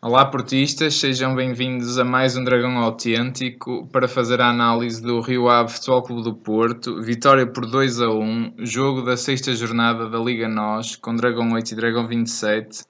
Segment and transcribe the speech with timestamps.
[0.00, 5.48] Olá, portistas, sejam bem-vindos a mais um Dragão Autêntico para fazer a análise do Rio
[5.48, 7.02] Ave Futebol Clube do Porto.
[7.02, 11.72] Vitória por 2 a 1, jogo da sexta jornada da Liga NOS, com Dragão 8
[11.72, 12.84] e Dragão 27,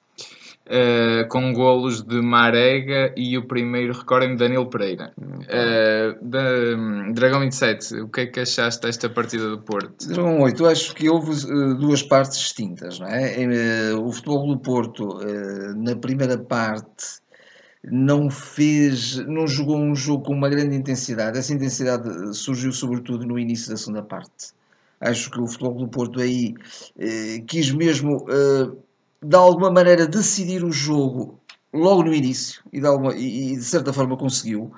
[0.68, 5.12] uh, com golos de Marega e o primeiro, recordem-me, Danilo Pereira.
[5.18, 6.42] Uh, da,
[6.76, 10.06] um, Dragão 27, o que é que achaste desta partida do Porto?
[10.06, 13.00] Dragão 8, acho que houve uh, duas partes distintas.
[13.00, 13.95] Não é?
[13.95, 15.20] o Futebol do Porto,
[15.76, 17.20] na primeira parte
[17.84, 21.38] não fez, não jogou um jogo com uma grande intensidade.
[21.38, 24.52] Essa intensidade surgiu sobretudo no início da segunda parte.
[25.00, 26.54] Acho que o Futebol do Porto aí
[27.46, 28.26] quis mesmo
[29.22, 31.40] de alguma maneira decidir o jogo
[31.72, 34.72] logo no início e de, alguma, e, e de certa forma conseguiu.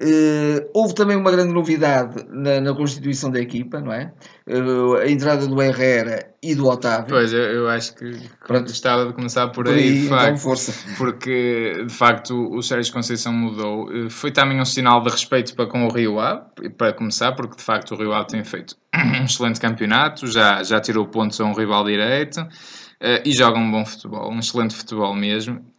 [0.00, 4.12] Uh, houve também uma grande novidade na, na, constituição da equipa, não é?
[4.44, 7.10] Uh, a entrada do Herrera e do Otávio.
[7.10, 8.10] Pois, eu, eu acho que
[8.44, 8.64] Pronto.
[8.64, 10.72] gostava de começar por, por aí, aí de então, facto, força.
[10.98, 13.84] porque de facto o Sérgio Conceição mudou.
[13.88, 17.56] Uh, foi também um sinal de respeito para com o Rio Ave, para começar, porque
[17.56, 18.74] de facto o Rio Ave tem feito
[19.20, 22.44] um excelente campeonato, já, já tirou pontos a um rival direito.
[23.04, 25.73] Uh, e joga um bom futebol, um excelente futebol mesmo.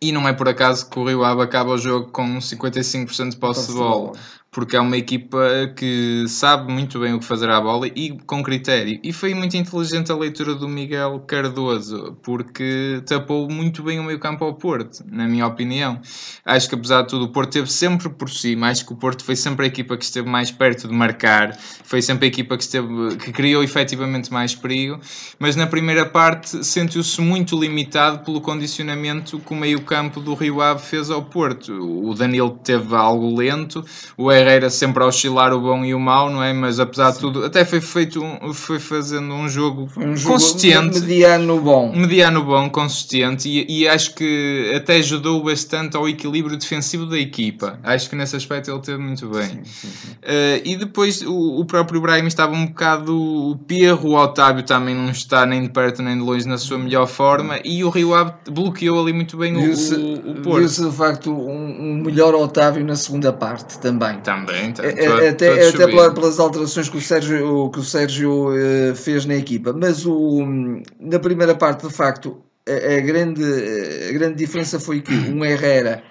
[0.00, 3.36] E não é por acaso que o Rio Ave acaba o jogo com 55% de
[3.36, 4.12] posse de bola
[4.50, 8.42] porque é uma equipa que sabe muito bem o que fazer à bola e com
[8.42, 8.98] critério.
[9.04, 14.18] E foi muito inteligente a leitura do Miguel Cardoso, porque tapou muito bem o meio
[14.18, 16.00] campo ao Porto, na minha opinião.
[16.44, 19.22] Acho que apesar de tudo, o Porto esteve sempre por cima, acho que o Porto
[19.22, 21.54] foi sempre a equipa que esteve mais perto de marcar,
[21.84, 24.98] foi sempre a equipa que, esteve, que criou efetivamente mais perigo,
[25.38, 30.60] mas na primeira parte sentiu-se muito limitado pelo condicionamento que o meio campo do Rio
[30.60, 31.72] Ave fez ao Porto.
[31.72, 33.82] O Danilo teve algo lento,
[34.18, 36.52] o Herrera sempre a oscilar o bom e o mau, não é?
[36.52, 37.14] Mas apesar Sim.
[37.14, 41.00] de tudo, até foi feito, um, foi fazendo um jogo, um jogo consistente.
[41.00, 41.90] Mediano bom.
[41.96, 47.78] Mediano bom, consistente, e, e, acho que até ajudou bastante ao equilíbrio defensivo da equipa.
[47.82, 49.48] Acho que nesse aspecto ele teve muito bem.
[49.48, 54.62] Sim, sim, uh, e depois o, o, próprio Brahim estava um bocado perro, o Otávio
[54.64, 57.88] também não está nem de perto nem de longe na sua melhor forma, e o
[57.88, 59.76] Rio Ave bloqueou ali muito bem o, o,
[60.42, 64.20] Viu-se de facto um, um melhor Otávio na segunda parte também.
[64.20, 69.24] Também, tá, é, até, até pelas alterações que o Sérgio, que o Sérgio uh, fez
[69.24, 69.72] na equipa.
[69.72, 70.44] Mas o,
[71.00, 73.42] na primeira parte, de facto, a, a, grande,
[74.08, 76.02] a grande diferença foi que um Herrera,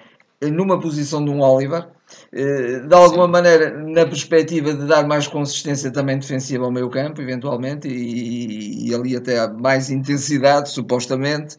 [0.42, 1.86] numa posição de um Oliver,
[2.32, 3.32] uh, de alguma Sim.
[3.32, 8.94] maneira, na perspectiva de dar mais consistência também defensiva ao meio campo, eventualmente, e, e
[8.94, 11.56] ali até mais intensidade, supostamente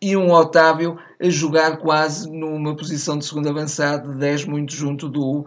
[0.00, 5.08] e um Otávio a jogar quase numa posição de segundo avançado, de 10 muito junto
[5.08, 5.44] do,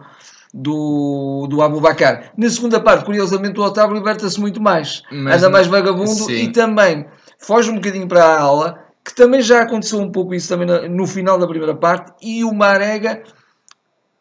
[0.52, 2.32] do, do Abubacar.
[2.36, 6.32] Na segunda parte, curiosamente, o Otávio liberta-se muito mais, Mas anda mais vagabundo sim.
[6.32, 7.06] e também
[7.38, 11.06] foge um bocadinho para a ala, que também já aconteceu um pouco isso também no
[11.06, 13.22] final da primeira parte, e o Marega,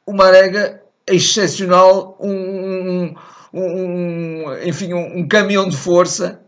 [0.05, 3.13] o Marega excepcional, um,
[3.53, 6.42] um, um enfim, um, um caminhão de força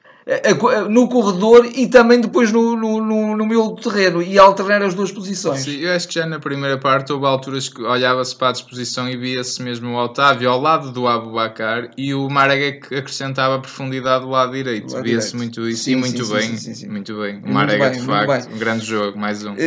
[0.89, 4.95] no corredor e também depois no, no, no, no meio do terreno e alternar as
[4.95, 5.61] duas posições.
[5.61, 9.07] Sim, eu acho que já na primeira parte houve alturas que olhava-se para a disposição
[9.07, 14.23] e via-se mesmo o Otávio ao lado do Abubacar e o Marega que acrescentava profundidade
[14.23, 14.99] do lado direito.
[15.03, 16.57] Via-se muito isso sim, e muito sim, bem.
[16.57, 17.39] Sim, muito bem.
[17.45, 19.51] O Marega, de facto, um grande jogo, mais um.
[19.51, 19.57] Uh,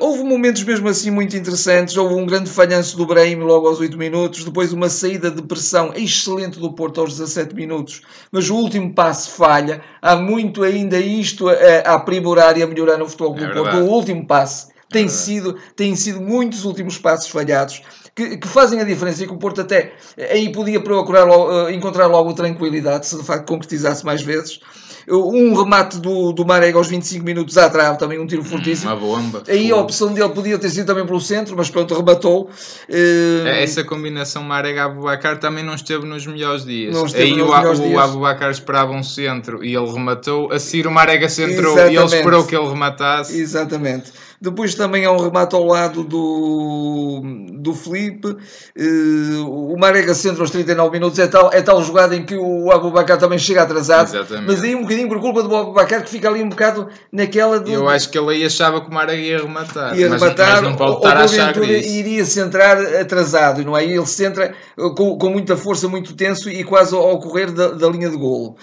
[0.00, 1.96] houve momentos mesmo assim muito interessantes.
[1.96, 5.92] Houve um grande falhanço do Brahim logo aos 8 minutos, depois uma saída de pressão
[5.94, 11.48] excelente do Porto aos 17 minutos, mas o último passo falha há muito ainda isto
[11.48, 13.76] a, a aprimorar e a melhorar no futebol do é Porto.
[13.76, 17.82] O último passe tem, é sido, tem sido muitos últimos passos falhados
[18.14, 19.92] que, que, fazem a diferença e que o Porto até
[20.30, 24.60] aí podia procurar eh, encontrar logo tranquilidade se de facto concretizasse mais vezes
[25.08, 28.90] um remate do, do Marega aos 25 minutos à trave, também um tiro fortíssimo.
[28.90, 29.42] Uma bomba.
[29.48, 32.50] Aí a opção dele podia ter sido também pelo centro, mas pronto, rematou.
[32.88, 33.46] Uh...
[33.46, 36.96] Essa combinação Marega-Abubacar também não esteve nos melhores dias.
[37.14, 38.00] Aí o, melhores o, dias.
[38.00, 40.52] Abubacar esperava um centro e ele rematou.
[40.52, 41.94] A seguir o Marega centrou Exatamente.
[41.94, 43.38] e ele esperou que ele rematasse.
[43.38, 44.12] Exatamente.
[44.40, 47.20] Depois também há um remate ao lado do,
[47.58, 48.28] do Felipe.
[48.28, 52.72] Uh, o Marega centro aos 39 minutos é tal, é tal jogada em que o
[52.72, 54.08] Abubacar também chega atrasado.
[54.08, 54.46] Exatamente.
[54.46, 57.60] Mas aí um bocadinho por culpa do Abubacar que fica ali um bocado naquela.
[57.60, 59.96] De, Eu acho que ele aí achava que o Marega ia rematar.
[59.96, 63.84] Ia mas, rematar, mas não pode estar a achar iria centrar atrasado, não é?
[63.84, 64.54] Ele centra
[64.96, 68.56] com, com muita força, muito tenso e quase ao correr da, da linha de golo.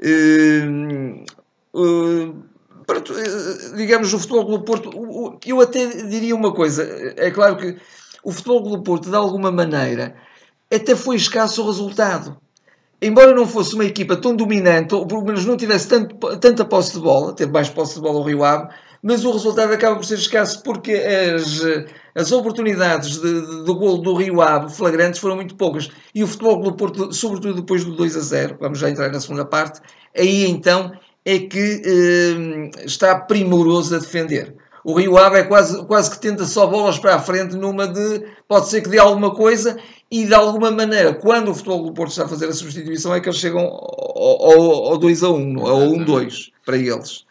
[0.00, 1.24] Uh,
[1.74, 2.44] uh,
[2.88, 6.82] eh, digamos, o Futebol Clube Porto, eu até diria uma coisa,
[7.16, 7.76] é claro que
[8.22, 10.14] o Futebol Clube Porto, de alguma maneira,
[10.72, 12.36] até foi escasso o resultado.
[13.04, 16.94] Embora não fosse uma equipa tão dominante, ou pelo menos não tivesse tanto, tanta posse
[16.94, 18.68] de bola, teve mais posse de bola o Rio Ave,
[19.02, 21.60] mas o resultado acaba por ser escasso porque as,
[22.14, 25.90] as oportunidades de, de, de gol do Rio Ave flagrantes foram muito poucas.
[26.14, 29.20] E o Futebol do Porto, sobretudo depois do 2 a 0, vamos já entrar na
[29.20, 29.82] segunda parte,
[30.16, 30.90] aí então
[31.26, 34.56] é que eh, está primoroso a defender.
[34.82, 38.22] O Rio Ave é quase, quase que tenta só bolas para a frente numa de
[38.46, 39.78] pode ser que dê alguma coisa
[40.14, 43.20] e de alguma maneira, quando o futebol do Porto está a fazer a substituição, é
[43.20, 47.24] que eles chegam ao, ao, ao 2 a 1, ao 1-2 para eles.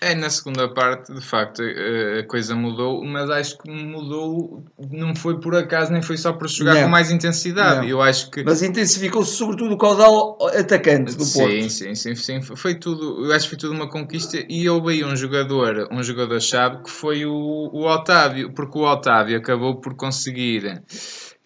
[0.00, 5.40] É, na segunda parte, de facto, a coisa mudou, mas acho que mudou, não foi
[5.40, 6.84] por acaso, nem foi só por jogar não.
[6.84, 7.86] com mais intensidade.
[7.90, 8.44] Eu acho que...
[8.44, 11.50] Mas intensificou-se sobretudo o caudal atacante do Porto.
[11.50, 14.92] Sim, sim, sim, sim, foi tudo, eu acho que foi tudo uma conquista e houve
[14.92, 19.94] aí um jogador, um jogador-chave que foi o, o Otávio, porque o Otávio acabou por
[19.96, 20.80] conseguir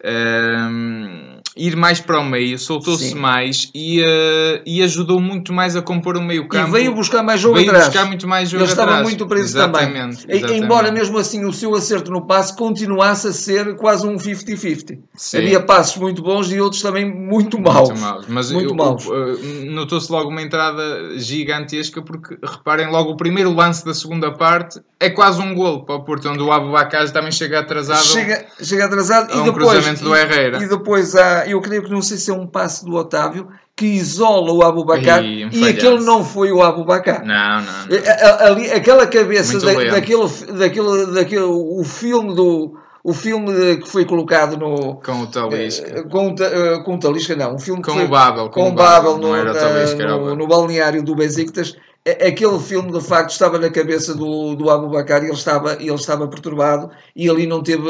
[0.03, 5.81] uh, ir mais para o meio, soltou-se mais e, uh, e ajudou muito mais a
[5.81, 6.69] compor o meio campo.
[6.69, 7.87] E veio buscar mais jogo veio atrás.
[7.87, 10.37] buscar muito mais jogo Ele estava muito preso exatamente, também.
[10.37, 10.63] Exatamente.
[10.63, 14.99] Embora mesmo assim o seu acerto no passe continuasse a ser quase um 50-50.
[15.35, 17.89] Havia passos muito bons e outros também muito maus.
[17.89, 18.25] Muito maus.
[18.27, 19.05] Mas muito maus.
[19.69, 25.09] Notou-se logo uma entrada gigantesca porque reparem logo o primeiro lance da segunda parte é
[25.09, 28.03] quase um golo para o Porto, onde o Abubacar também chega atrasado.
[28.03, 29.45] Chega, chega atrasado e um
[29.93, 30.63] do Herrera.
[30.63, 33.85] E, depois há, eu creio que não sei se é um passe do Otávio que
[33.85, 37.25] isola o Abubacar e, um e aquele não foi o Abubacar.
[37.25, 37.87] Não, não.
[37.87, 38.47] não.
[38.47, 40.27] Ali, aquela cabeça da, daquele,
[40.57, 46.29] daquele, daquele, o filme do o filme que foi colocado no com o Talisca com,
[46.29, 49.43] uh, com o Talisca não, um filme com o Babel com, com o Babel, no,
[49.43, 54.55] na, Talisca, no, no, balneário do Besiktas aquele filme de facto estava na cabeça do,
[54.55, 57.89] do Abu Bakar e ele estava, ele estava perturbado e ali não teve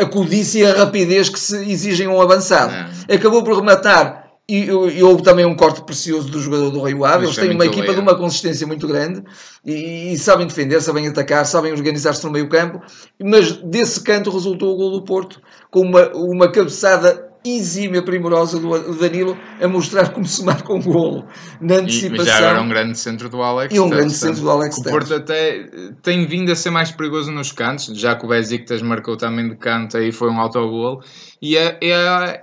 [0.00, 2.72] a codice e a rapidez que se exigem um avançado.
[3.08, 3.14] É.
[3.14, 7.24] Acabou por rematar e, e, houve também um corte precioso do jogador do Rio Ave.
[7.24, 9.22] Eles têm uma equipa de uma consistência muito grande
[9.64, 12.80] e, e, sabem defender, sabem atacar, sabem organizar-se no meio campo,
[13.20, 15.40] mas desse canto resultou o gol do Porto
[15.70, 21.24] com uma, uma cabeçada exímia primorosa do Danilo a mostrar como se marca um golo
[21.60, 22.24] na antecipação.
[22.24, 23.74] E já agora um grande centro do Alex.
[23.74, 24.78] E um grande centro do Alex.
[24.78, 25.66] O Porto até
[26.02, 29.56] tem vindo a ser mais perigoso nos cantos, já que o Besiktas marcou também de
[29.56, 31.00] canto, aí foi um autogol.
[31.40, 32.42] E é, é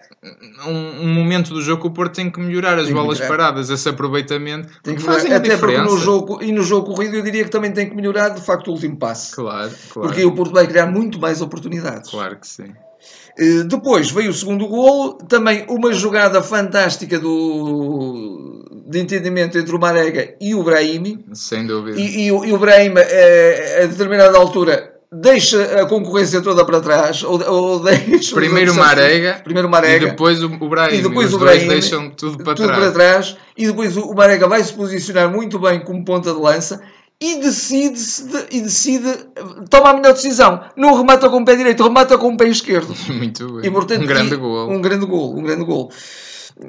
[0.68, 3.38] um, um, momento do jogo que o Porto tem que melhorar as tem bolas melhorar.
[3.38, 4.68] paradas, esse aproveitamento.
[4.84, 5.84] Tem que fazer até diferença.
[5.84, 8.42] porque no jogo, e no jogo corrido eu diria que também tem que melhorar de
[8.42, 9.34] facto o último passe.
[9.34, 10.10] Claro, claro.
[10.10, 12.12] Porque o Porto vai criar muito mais oportunidades.
[12.12, 12.74] Claro que sim.
[13.38, 19.80] Eh, depois veio o segundo golo, também uma jogada fantástica do, de entendimento entre o
[19.80, 21.26] Marega e o Brahimi.
[21.34, 22.00] Sem dúvida.
[22.00, 27.24] E, e, e o Brahimi, eh, a determinada altura, deixa a concorrência toda para trás,
[27.24, 28.36] ou, ou deixa...
[28.36, 31.00] Primeiro Marega, primeiro Marega, e depois o Brahimi.
[31.00, 32.80] E depois Os o Brahimi, deixam tudo para tudo trás.
[32.80, 33.38] para trás.
[33.58, 36.82] E depois o Marega vai se posicionar muito bem como ponta de lança
[37.22, 38.00] e decide,
[38.50, 39.26] e decide,
[39.70, 40.62] toma a melhor decisão.
[40.78, 42.96] Não remata com o pé direito, remata com o pé esquerdo.
[43.12, 43.66] Muito bem.
[43.66, 44.70] E, portanto, um grande gol.
[44.70, 45.92] Um grande gol, um grande gol.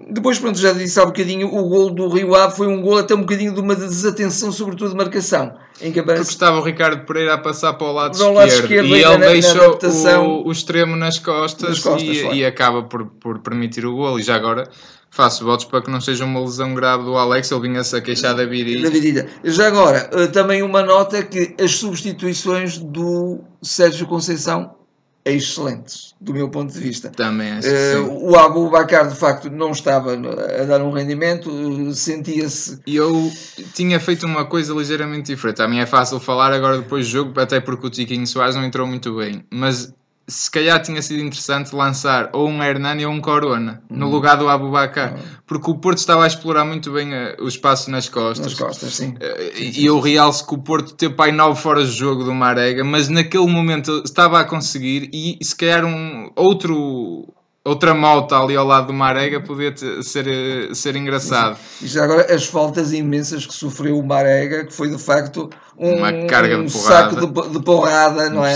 [0.09, 2.99] Depois, pronto, já disse há um bocadinho, o gol do Rio Ave foi um gol
[2.99, 5.53] até um bocadinho de uma desatenção, sobretudo de marcação.
[5.81, 6.27] Em que aparece...
[6.27, 9.19] Porque estava o Ricardo Pereira a passar para o lado, esquerdo, lado esquerdo, e ele
[9.19, 13.97] na o, o, extremo nas costas, nas costas e, e, acaba por, por permitir o
[13.97, 14.19] gol.
[14.21, 14.69] E já agora
[15.11, 18.35] faço votos para que não seja uma lesão grave do Alex, ele vinha-se a queixar
[18.35, 18.85] da virilha.
[18.85, 19.29] Da virilha.
[19.45, 24.77] Já agora, eh, também uma nota que as substituições do Sérgio Conceição
[25.25, 27.11] excelentes, do meu ponto de vista.
[27.11, 31.51] Também acho uh, O Abu Bakar, de facto, não estava a dar um rendimento,
[31.93, 32.81] sentia-se...
[32.87, 33.31] E eu
[33.75, 35.61] tinha feito uma coisa ligeiramente diferente.
[35.61, 38.65] A mim é fácil falar agora depois do jogo, até porque o Tiquinho Soares não
[38.65, 39.45] entrou muito bem.
[39.51, 39.93] Mas
[40.27, 44.13] se calhar tinha sido interessante lançar ou um Hernani ou um Corona no uhum.
[44.13, 45.21] lugar do Abubakar, uhum.
[45.47, 48.53] porque o Porto estava a explorar muito bem uh, o espaço nas costas.
[48.53, 49.11] Nas costas, sim.
[49.11, 52.85] Uh, e eu realço que o Porto teve pai nove fora de jogo do Marega,
[52.85, 57.27] mas naquele momento estava a conseguir e se calhar um outro
[57.65, 61.59] outra moto ali ao lado do Marega podia ser, eh, ser engraçado.
[61.81, 65.51] E já agora as faltas imensas que sofreu o Marega, que foi de facto
[65.81, 67.11] um, uma carga um de porrada.
[67.11, 68.55] saco de, de porrada, não é?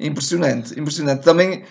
[0.00, 0.78] Impressionante.
[0.78, 1.22] Impressionante.
[1.22, 1.62] Também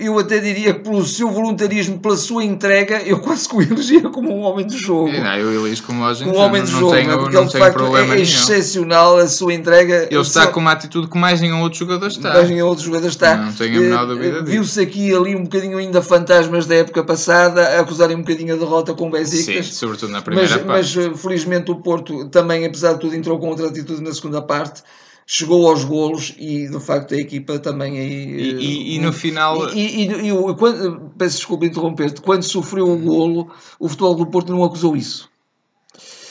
[0.00, 4.08] eu até diria que pelo seu voluntarismo, pela sua entrega, eu quase que o elegia
[4.08, 5.08] como um homem de jogo.
[5.08, 8.20] É, não, eu elijo como um homem de jogo, tenho, porque ele de facto é
[8.20, 10.06] excepcional a sua entrega.
[10.10, 12.34] Ele está com uma atitude que mais nenhum outro jogador está.
[12.34, 13.36] Mais nenhum outro jogador está.
[13.36, 14.44] Não tenho a menor dúvida disso.
[14.44, 18.56] Viu-se aqui ali um bocadinho ainda fantasmas da época passada, a acusarem um bocadinho a
[18.56, 19.66] derrota com o Besiktas.
[19.66, 20.98] Sim, sobretudo na primeira mas, parte.
[20.98, 24.82] Mas felizmente o Porto também, apesar de tudo, entrou com outra atitude na segunda parte
[25.26, 29.70] chegou aos golos e de facto a equipa também aí e, e, e no final
[29.74, 34.64] e, e, quando, peço desculpa interromper-te quando sofreu o golo o futebol do Porto não
[34.64, 35.30] acusou isso.
[35.30, 35.33] Eh,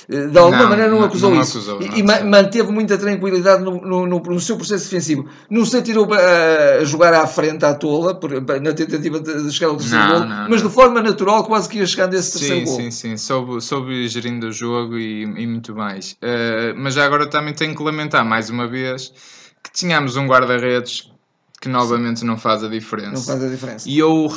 [0.07, 1.57] de alguma não, maneira não, não acusou não isso.
[1.57, 5.27] Acusou, e, e manteve muita tranquilidade no, no, no, no, seu processo defensivo.
[5.49, 9.77] Não se tirou a jogar à frente à tola, por, na tentativa de chegar ao
[9.77, 12.75] terceiro gol, mas de forma natural quase que ia chegando a esse terceiro sim, gol.
[12.75, 16.13] Sim, sim, soube, soube gerindo o jogo e, e muito mais.
[16.13, 19.13] Uh, mas já agora também tenho que lamentar mais uma vez
[19.63, 21.12] que tínhamos um guarda-redes
[21.63, 23.13] que novamente não faz a diferença.
[23.13, 23.89] Não faz a diferença.
[23.89, 24.29] E eu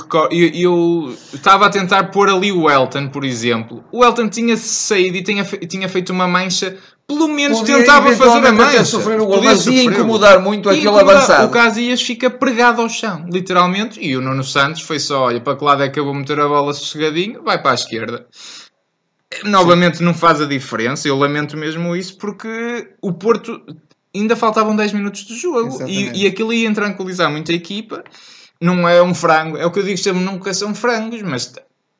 [0.54, 3.82] eu estava a tentar pôr ali o Elton, por exemplo.
[3.90, 8.46] O Elton tinha saído e tinha, tinha feito uma mancha, pelo menos Podia tentava fazer
[8.46, 8.84] a mancha.
[8.84, 11.16] Sofrer o gol, mas ia incomodar muito aquele incomodar.
[11.16, 11.48] avançado.
[11.48, 13.98] O Casillas fica pregado ao chão, literalmente.
[14.00, 16.38] E o Nuno Santos foi só: olha, para que lado é que eu vou meter
[16.38, 17.42] a bola sossegadinho?
[17.42, 18.24] Vai para a esquerda.
[19.42, 20.04] Novamente Sim.
[20.04, 23.60] não faz a diferença, eu lamento mesmo isso, porque o Porto
[24.20, 28.04] ainda faltavam 10 minutos de jogo e, e aquilo ia tranquilizar muito a equipa.
[28.60, 31.52] Não é um frango, é o que eu digo sempre, nunca são frangos, mas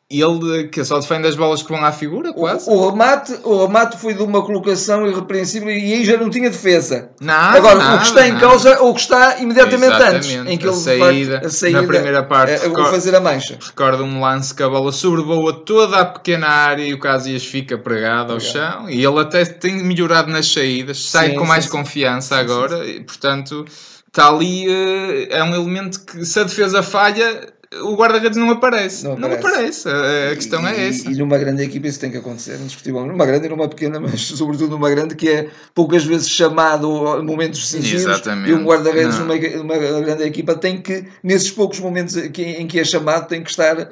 [0.08, 2.70] ele que só defende as bolas que vão à figura, quase.
[2.70, 6.48] O, o, remate, o remate foi de uma colocação irrepreensível e aí já não tinha
[6.48, 7.10] defesa.
[7.20, 8.46] Nada, Agora, nada, o que está em nada.
[8.46, 10.36] causa ou o que está imediatamente Exatamente.
[10.36, 12.52] antes, em que a ele saída, a saída na primeira parte.
[12.52, 13.58] É, vou fazer a mancha.
[13.60, 17.76] Recordo um lance que a bola sobrevoa toda a pequena área e o Casias fica
[17.76, 21.70] pregado ao chão e ele até tem melhorado nas saídas, sai sim, com mais sim,
[21.70, 22.40] confiança sim.
[22.40, 23.64] agora e, portanto,
[24.06, 24.66] está ali.
[24.68, 29.04] Eh, é um elemento que, se a defesa falha o guarda-redes não aparece.
[29.04, 29.42] Não aparece.
[29.42, 29.88] Não aparece.
[29.88, 31.10] A, a questão e, é essa.
[31.10, 33.12] E numa grande equipa isso tem que acontecer, indiscutivelmente.
[33.12, 37.22] Numa grande e numa pequena, mas sobretudo numa grande que é poucas vezes chamado a
[37.22, 38.02] momentos decisivos.
[38.02, 38.50] Exatamente.
[38.50, 42.84] E um guarda-redes numa, numa grande equipa tem que, nesses poucos momentos em que é
[42.84, 43.88] chamado, tem que estar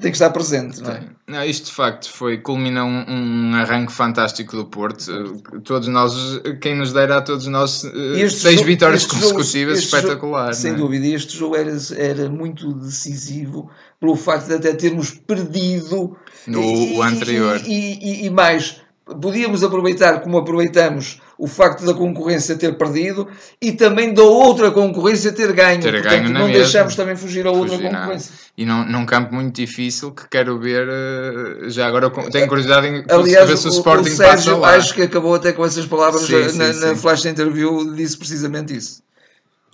[0.00, 1.02] tem que estar presente, não é?
[1.26, 5.06] Não, isto de facto foi, culmina um, um, arranque fantástico do Porto.
[5.62, 6.12] Todos nós,
[6.60, 10.46] quem nos dera a todos nós eh, seis jogo, vitórias consecutivas, jogo, espetacular.
[10.46, 10.74] Jogo, sem é?
[10.74, 13.70] dúvida, este jogo era, era muito decisivo
[14.00, 17.60] pelo facto de até termos perdido no e, anterior.
[17.64, 23.28] E, e, e mais, podíamos aproveitar como aproveitamos o facto da concorrência ter perdido
[23.60, 25.82] e também da outra concorrência ter ganho.
[25.82, 28.32] Ter Portanto, ganho não deixamos também fugir a outra fugir, concorrência.
[28.32, 28.44] Não.
[28.56, 33.04] E num, num campo muito difícil que quero ver, eh, já agora tenho curiosidade em
[33.08, 34.76] Aliás, ver se o, o Sporting o Sérgio, passa lá.
[34.76, 38.76] acho que acabou até com essas palavras sim, na, sim, na flash interview, disse precisamente
[38.76, 39.02] isso.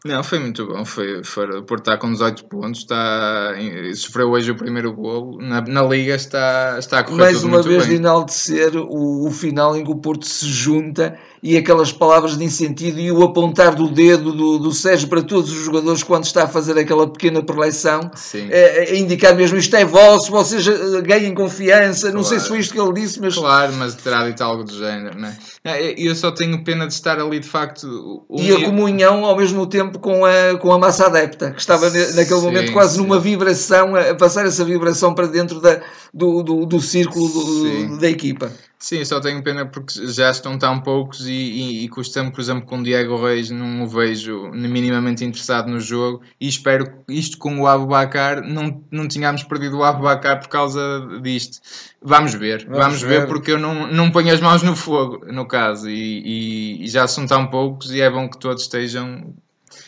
[0.04, 0.84] Não, foi muito bom.
[0.84, 3.54] Foi, foi, o Porto está com 18 pontos, está,
[3.94, 5.38] sofreu hoje o primeiro gol.
[5.40, 7.96] Na, na Liga está, está a correr Mais uma vez bem.
[7.96, 12.44] de enaltecer o, o final em que o Porto se junta e aquelas palavras de
[12.44, 16.44] incentivo e o apontar do dedo do, do Sérgio para todos os jogadores quando está
[16.44, 21.34] a fazer aquela pequena preleção, é, é, indicar mesmo isto é vosso, vocês eh, ganhem
[21.34, 22.02] confiança.
[22.02, 22.16] Claro.
[22.16, 23.34] Não sei se foi isto que ele disse, mas.
[23.34, 25.94] Claro, mas terá dito algo do género, não é?
[25.96, 28.24] Eu só tenho pena de estar ali de facto.
[28.36, 32.24] E a comunhão ao mesmo tempo com a, com a massa adepta, que estava naquele
[32.24, 33.02] sim, momento quase sim.
[33.02, 35.80] numa vibração, a passar essa vibração para dentro da,
[36.12, 38.52] do, do, do círculo do, da equipa.
[38.82, 42.64] Sim, só tenho pena porque já estão tão poucos e, e, e custa-me, por exemplo,
[42.64, 47.36] com o Diego Reis não o vejo minimamente interessado no jogo e espero que isto
[47.36, 50.80] com o Abubacar não, não tínhamos perdido o Abubacar por causa
[51.22, 51.60] disto.
[52.00, 53.20] Vamos ver, vamos, vamos ver.
[53.20, 53.26] ver.
[53.28, 57.26] porque eu não, não ponho as mãos no fogo, no caso, e, e, já são
[57.26, 59.34] tão poucos e é bom que todos estejam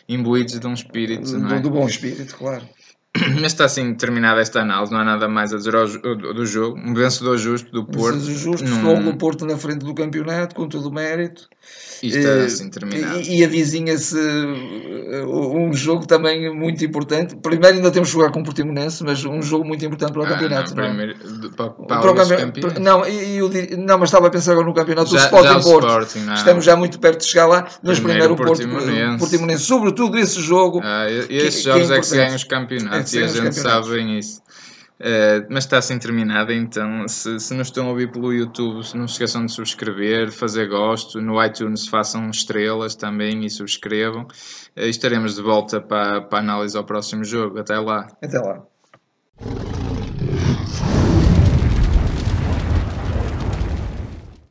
[0.07, 1.33] imbuídos de um espírito.
[1.33, 1.61] Do, é?
[1.61, 2.69] do bom espírito, claro.
[3.41, 6.79] Mas está assim terminada esta análise, não há nada mais a dizer ao, do jogo.
[6.79, 8.19] Um vencedor justo do Porto.
[8.19, 9.11] Vencedor justo, num...
[9.11, 11.49] o Porto na frente do campeonato, com todo o mérito.
[12.03, 13.21] E está uh, assim terminado.
[13.21, 17.37] E, e avizinha-se uh, um jogo também muito importante.
[17.37, 20.25] Primeiro ainda temos que jogar com o Portimonense, mas um jogo muito importante para o
[20.25, 20.75] ah, campeonato.
[20.75, 22.81] Não, primeiro, não, para, para, para o campeonato.
[22.81, 25.87] Não, eu, não, mas estava a pensar agora no campeonato já, do Sporting Porto.
[25.87, 29.19] Sporting, Estamos já muito perto de chegar lá, mas primeiro, primeiro o Portimonense.
[29.19, 29.65] Portimonense.
[29.65, 30.81] Sobretudo esse jogo.
[30.83, 34.19] Ah, esses jogos é que se ganham os campeonatos é e a gente sabe bem
[34.19, 34.43] isso.
[35.01, 39.09] Uh, mas está assim terminada, então se, se nos estão a ouvir pelo YouTube, não
[39.09, 44.23] se esqueçam de subscrever, fazer gosto, no iTunes façam estrelas também e subscrevam.
[44.77, 47.59] Uh, estaremos de volta para, para a análise ao próximo jogo.
[47.59, 48.07] Até lá.
[48.23, 48.63] Até lá.